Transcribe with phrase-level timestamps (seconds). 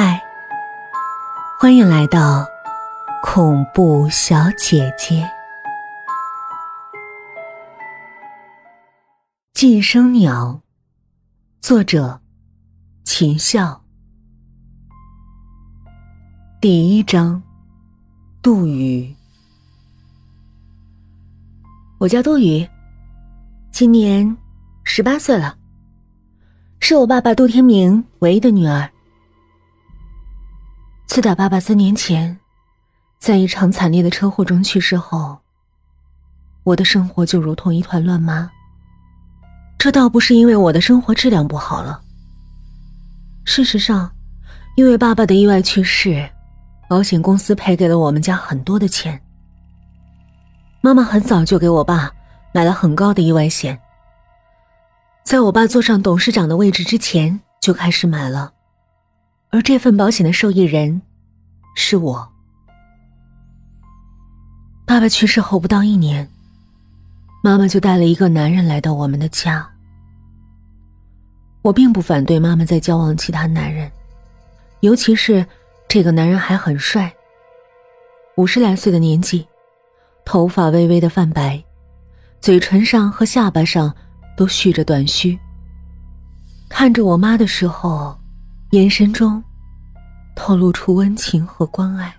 [0.00, 0.22] 嗨，
[1.58, 2.46] 欢迎来到
[3.20, 5.24] 恐怖小姐姐。
[9.52, 10.62] 《寄生鸟》，
[11.60, 12.20] 作者
[13.02, 13.82] 秦笑。
[16.60, 17.42] 第一章，
[18.40, 19.12] 杜宇。
[21.98, 22.64] 我叫杜宇，
[23.72, 24.36] 今年
[24.84, 25.56] 十八岁了，
[26.78, 28.88] 是我爸爸杜天明唯一的女儿。
[31.08, 32.38] 自打爸爸三年前
[33.18, 35.38] 在一场惨烈的车祸中去世后，
[36.64, 38.48] 我的生活就如同一团乱麻。
[39.78, 42.02] 这倒不是因为我的生活质量不好了，
[43.46, 44.12] 事实上，
[44.76, 46.28] 因为爸爸的意外去世。
[46.86, 49.20] 保险公司赔给了我们家很多的钱。
[50.80, 52.10] 妈妈很早就给我爸
[52.52, 53.78] 买了很高的意外险，
[55.24, 58.52] 在我爸坐上董事长的位置之前就开始买了，
[59.50, 61.00] 而这份保险的受益人
[61.74, 62.28] 是我。
[64.86, 66.28] 爸爸去世后不到一年，
[67.42, 69.68] 妈妈就带了一个男人来到我们的家。
[71.62, 73.90] 我并不反对妈妈在交往其他男人，
[74.80, 75.46] 尤其是。
[75.90, 77.10] 这个男人还很帅，
[78.36, 79.48] 五十来岁的年纪，
[80.22, 81.64] 头发微微的泛白，
[82.42, 83.96] 嘴唇上和下巴上
[84.36, 85.38] 都蓄着短须。
[86.68, 88.14] 看着我妈的时候，
[88.70, 89.42] 眼神中
[90.36, 92.14] 透露出温情和关爱。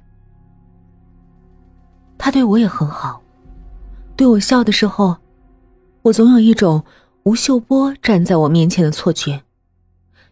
[2.18, 3.22] 他对我也很好，
[4.16, 5.16] 对我笑的时候，
[6.02, 6.84] 我总有一种
[7.24, 9.44] 吴秀波站在我面前的错觉，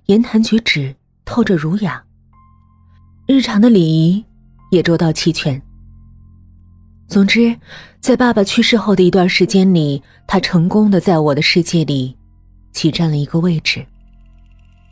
[0.07, 2.03] 言谈举止透着儒雅。
[3.27, 4.25] 日常的礼仪
[4.71, 5.61] 也周到齐全。
[7.07, 7.55] 总之，
[8.01, 12.17] 在爸爸去世后的一段时间里，他成功的在我的世界里
[12.71, 13.85] 挤占了一个位置，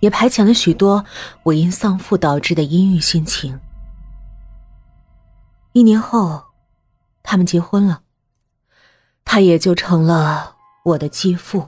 [0.06, 1.03] 也排遣了许多
[1.42, 3.59] 我因丧父导致的阴郁心情。
[5.73, 6.44] 一年后，
[7.23, 8.03] 他们结婚了，
[9.24, 11.68] 他也就成了我的继父。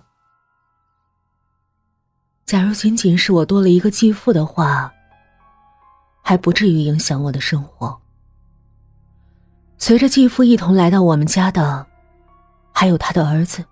[2.45, 4.94] 假如仅仅是我多了一个继父的话。
[6.28, 8.01] 还不至于影响我的生活。
[9.78, 11.88] 随着继父一同来到我们家的，
[12.73, 13.63] 还有他的儿子。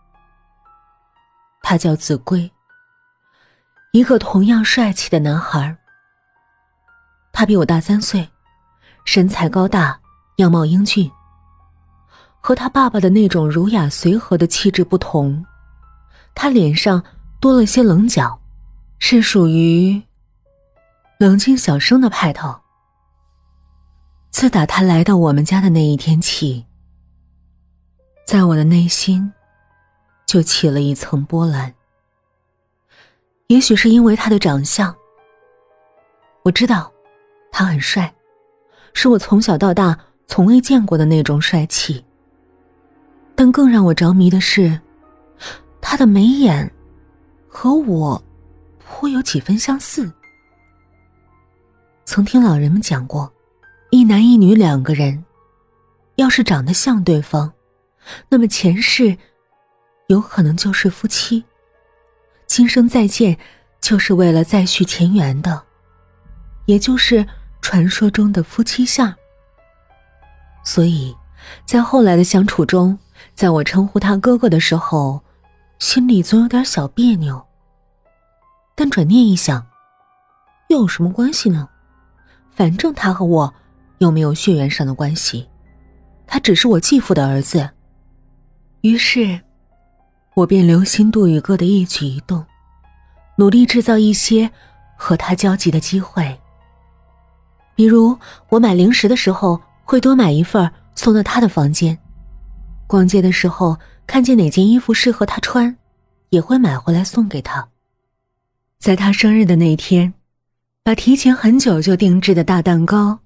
[1.62, 2.50] 他叫子规，
[3.96, 5.74] 一个同样帅气的男孩。
[7.32, 8.30] 他比我大三岁，
[9.06, 9.98] 身材高大，
[10.36, 11.10] 样貌英俊。
[12.42, 15.46] 和他爸爸的那种儒雅随和的气质不同，
[16.34, 17.02] 他脸上
[17.40, 18.38] 多了些棱角，
[19.00, 20.04] 是属于。
[21.18, 22.54] 冷静小生的派头。
[24.30, 26.66] 自打他来到我们家的那一天起，
[28.28, 29.32] 在我的内心
[30.26, 31.75] 就起了一层波澜。
[33.48, 34.96] 也许是因为他的长相，
[36.44, 36.92] 我知道
[37.52, 38.12] 他很帅，
[38.94, 42.04] 是我从小到大从未见过的那种帅气。
[43.36, 44.80] 但更让我着迷的是，
[45.80, 46.72] 他的眉眼
[47.48, 48.24] 和我
[48.80, 50.12] 颇有几分相似。
[52.06, 53.32] 曾听老人们讲过，
[53.92, 55.24] 一男一女两个人，
[56.16, 57.54] 要是长得像对方，
[58.28, 59.16] 那么前世
[60.08, 61.44] 有可能就是夫妻，
[62.48, 63.38] 今生再见
[63.82, 65.64] 就是为了再续前缘的，
[66.66, 67.26] 也就是
[67.62, 69.14] 传说中的夫妻相。
[70.64, 71.16] 所以，
[71.66, 72.98] 在后来的相处中，
[73.34, 75.22] 在我称呼他哥哥的时候，
[75.80, 77.46] 心里总有点小别扭。
[78.76, 79.66] 但转念一想，
[80.70, 81.70] 又有什么关系呢？
[82.52, 83.54] 反正他和我
[84.00, 85.48] 又没有血缘上的关系，
[86.26, 87.70] 他只是我继父的儿子。
[88.82, 89.40] 于是，
[90.36, 92.46] 我便留心杜宇哥的一举一动，
[93.38, 94.52] 努力制造一些
[94.96, 96.40] 和他交集的机会。
[97.74, 98.18] 比如，
[98.50, 101.98] 我买零食的时候会多买一份送到他的房间；
[102.86, 105.76] 逛街的时候看见哪件衣服适合他穿，
[106.30, 107.68] 也会买回来送给他。
[108.78, 110.14] 在他生日的那天。
[110.88, 113.18] 把提前很久就定制的大蛋糕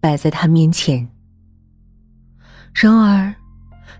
[0.00, 1.06] 摆在他面前。
[2.72, 3.34] 然而，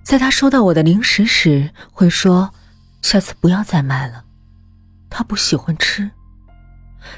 [0.02, 2.52] 在他收到我的零食时，会说
[3.02, 4.24] ：“下次不要再买了，
[5.08, 6.10] 他不喜欢吃。”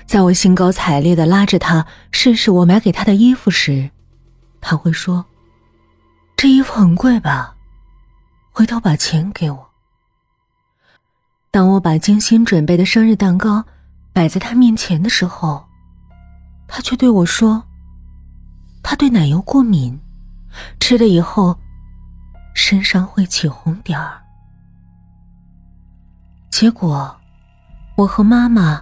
[0.06, 3.90] 在我兴高采烈的拉着他试试我买给他的衣服时，
[4.60, 5.24] 他会说
[6.36, 7.54] ：“这衣服很贵吧？
[8.50, 9.70] 回头把钱给我。”
[11.50, 13.64] 当我把精心准备的生日蛋糕
[14.12, 15.64] 摆在他面前的时候，
[16.66, 17.62] 他却对我说
[18.82, 20.00] ：“他对奶油过敏，
[20.80, 21.58] 吃了以后
[22.66, 24.22] 身上会起红点儿。”
[26.48, 27.14] 结果，
[27.94, 28.80] 我和妈妈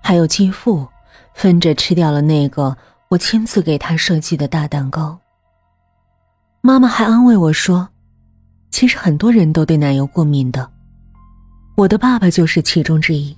[0.00, 0.88] 还有继父
[1.34, 2.74] 分着吃掉了那个
[3.08, 5.18] 我亲自给他设计的大蛋糕。
[6.62, 7.90] 妈妈还安慰我说
[8.72, 10.70] ：“其实很多人都对奶油过敏的，
[11.76, 13.36] 我的爸爸就是其中之一。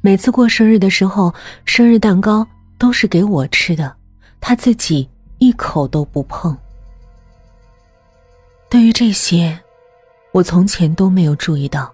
[0.00, 1.34] 每次过生日的时候，
[1.66, 2.46] 生日蛋糕
[2.78, 3.94] 都是给我吃的，
[4.40, 5.06] 他自己
[5.36, 6.56] 一口都不碰。”
[8.70, 9.58] 对于这些，
[10.32, 11.90] 我从前都没有注意到，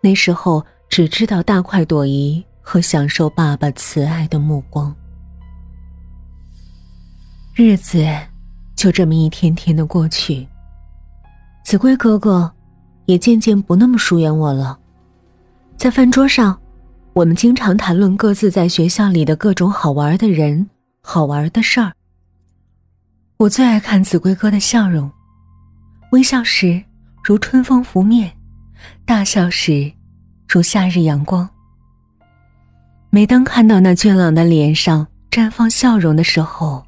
[0.00, 4.94] 那时候只知道大快朵颐和享受爸爸慈爱的目光。
[7.54, 8.02] 日子
[8.74, 10.48] 就这么一天天的过去，
[11.62, 12.50] 子规哥哥
[13.04, 14.78] 也渐渐不那么疏远我了。
[15.76, 16.58] 在饭桌上，
[17.12, 20.70] 我们经常谈论各自在学校里的各种好玩的人、
[21.02, 21.92] 好玩的事儿。
[23.36, 25.10] 我最爱看子规哥的笑容。
[26.14, 26.80] 微笑时
[27.24, 28.30] 如春风拂面，
[29.04, 29.92] 大笑时
[30.48, 31.50] 如夏日阳光。
[33.10, 36.86] 每当看到那俊朗的脸上绽放笑容的时候，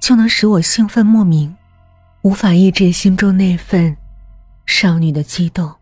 [0.00, 1.56] 就能使我兴奋莫名，
[2.22, 3.96] 无法抑制心中那份
[4.66, 5.72] 少女的激动。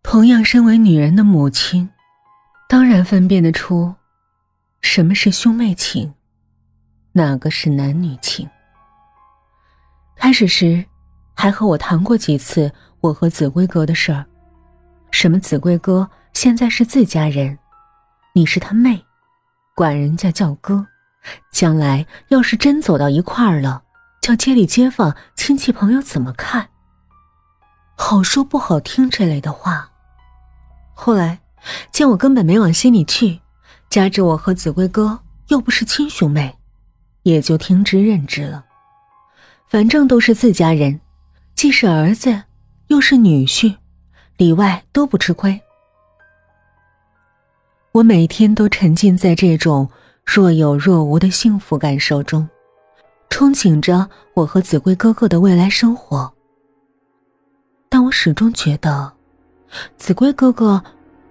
[0.00, 1.90] 同样，身为女人的母亲，
[2.68, 3.96] 当然分辨得出
[4.80, 6.14] 什么是兄妹情，
[7.14, 8.48] 哪个是男女情。
[10.20, 10.84] 开始时，
[11.34, 12.70] 还和我谈过几次
[13.00, 14.26] 我和子规哥的事儿，
[15.10, 17.58] 什么子规哥现在是自家人，
[18.34, 19.02] 你是他妹，
[19.74, 20.86] 管人家叫哥，
[21.50, 23.82] 将来要是真走到一块儿了，
[24.20, 26.68] 叫街里街坊亲戚朋友怎么看？
[27.96, 29.90] 好说不好听这类的话。
[30.92, 31.40] 后来
[31.90, 33.40] 见我根本没往心里去，
[33.88, 35.18] 加之我和子规哥
[35.48, 36.58] 又不是亲兄妹，
[37.22, 38.66] 也就听之任之了。
[39.70, 41.00] 反正都是自家人，
[41.54, 42.42] 既是儿子，
[42.88, 43.76] 又是女婿，
[44.36, 45.60] 里外都不吃亏。
[47.92, 49.88] 我每天都沉浸在这种
[50.26, 52.48] 若有若无的幸福感受中，
[53.28, 56.32] 憧憬着我和子规哥哥的未来生活。
[57.88, 59.12] 但我始终觉得，
[59.96, 60.82] 子规哥哥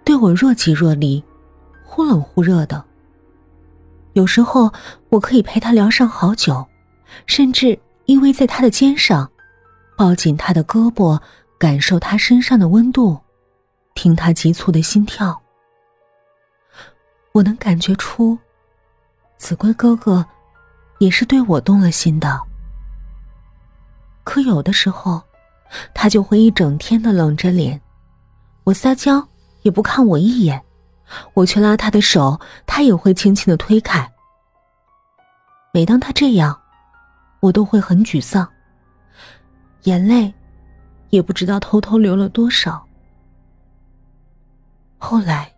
[0.06, 1.22] 对我若即若离，
[1.84, 2.82] 忽冷忽热的。
[4.14, 4.72] 有时候
[5.10, 6.66] 我可以陪他聊上好久，
[7.26, 7.78] 甚至。
[8.10, 9.30] 依偎在他的肩上，
[9.96, 11.22] 抱紧他的胳膊，
[11.60, 13.16] 感受他身上的温度，
[13.94, 15.40] 听他急促的心跳。
[17.34, 18.36] 我能感觉出，
[19.38, 20.26] 子规哥哥
[20.98, 22.42] 也是对我动了心的。
[24.24, 25.22] 可有的时候，
[25.94, 27.80] 他就会一整天的冷着脸，
[28.64, 29.24] 我撒娇
[29.62, 30.60] 也不看我一眼，
[31.36, 34.12] 我去拉他的手，他也会轻轻的推开。
[35.72, 36.59] 每当他这样。
[37.40, 38.48] 我都会很沮丧，
[39.84, 40.34] 眼泪
[41.10, 42.86] 也不知道偷偷流了多少。
[44.98, 45.54] 后来，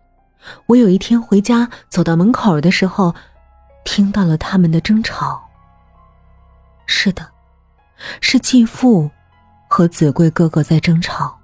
[0.66, 3.14] 我有一天回家，走到门口的时候，
[3.84, 5.42] 听到了他们的争吵。
[6.86, 7.28] 是的，
[8.20, 9.10] 是继父
[9.68, 11.38] 和子贵哥哥在争吵。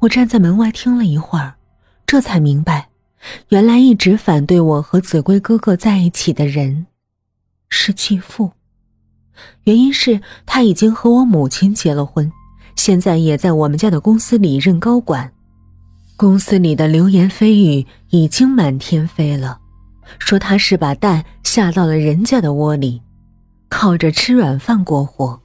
[0.00, 1.54] 我站在门外听了一会儿，
[2.06, 2.88] 这才明白，
[3.48, 6.86] 原来一直反对我和子贵哥哥在一起的人。
[7.68, 8.52] 是继父，
[9.64, 12.32] 原因是他已经和我母亲结了婚，
[12.76, 15.32] 现在也在我们家的公司里任高管。
[16.16, 19.60] 公司里的流言蜚语已经满天飞了，
[20.18, 23.00] 说他是把蛋下到了人家的窝里，
[23.68, 25.40] 靠着吃软饭过活。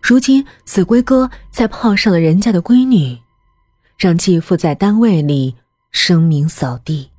[0.00, 3.18] 如今子规哥再泡上了人家的闺女，
[3.98, 5.54] 让继父在单位里
[5.90, 7.10] 声名扫地。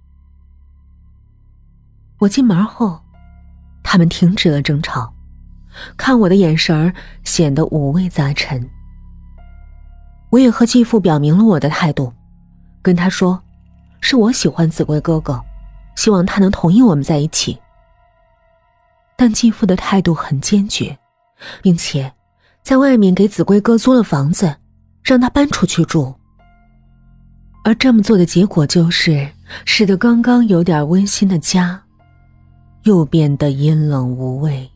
[2.19, 3.01] 我进门后。
[3.91, 5.11] 他们停止了争吵，
[5.97, 6.93] 看我的眼神儿
[7.23, 8.69] 显得五味杂陈。
[10.29, 12.13] 我也和继父表明了我的态度，
[12.83, 13.41] 跟他说，
[13.99, 15.41] 是我喜欢子规哥哥，
[15.95, 17.57] 希望他能同意我们在一起。
[19.15, 20.95] 但继父的态度很坚决，
[21.63, 22.13] 并且
[22.61, 24.55] 在外面给子规哥租了房子，
[25.03, 26.13] 让他搬出去住。
[27.63, 29.31] 而这么做的结果就是，
[29.65, 31.81] 使得刚刚有点温馨的家。
[32.89, 34.67] 又变得阴冷无味。